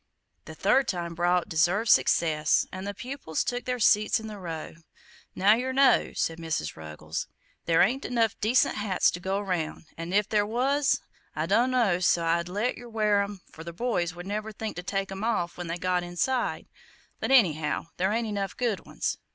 The 0.45 0.55
third 0.55 0.87
time 0.87 1.13
brought 1.13 1.47
deserved 1.47 1.91
success, 1.91 2.65
and 2.71 2.87
the 2.87 2.93
pupils 2.95 3.43
took 3.43 3.65
their 3.65 3.77
seats 3.77 4.19
in 4.19 4.25
the 4.25 4.39
row. 4.39 4.73
"Now, 5.35 5.53
yer 5.53 5.71
know," 5.71 6.13
said 6.15 6.39
Mrs. 6.39 6.75
Ruggles, 6.75 7.27
"there 7.67 7.83
ain't 7.83 8.03
enough 8.03 8.35
decent 8.41 8.77
hats 8.77 9.11
to 9.11 9.19
go 9.19 9.39
round, 9.39 9.85
an' 9.99 10.11
if 10.11 10.27
there 10.27 10.43
was 10.47 11.01
I 11.35 11.45
don' 11.45 11.69
know 11.69 11.99
's 11.99 12.17
I'd 12.17 12.49
let 12.49 12.77
yer 12.77 12.89
wear 12.89 13.21
'em, 13.21 13.41
for 13.51 13.63
the 13.63 13.73
boys 13.73 14.15
would 14.15 14.25
never 14.25 14.51
think 14.51 14.75
to 14.77 14.81
take 14.83 15.11
'em 15.11 15.23
off 15.23 15.55
when 15.55 15.67
they 15.67 15.77
got 15.77 16.01
inside 16.01 16.65
but, 17.19 17.29
anyhow, 17.29 17.85
there 17.97 18.11
ain't 18.11 18.25
enough 18.25 18.57
good 18.57 18.79
ones. 18.87 19.19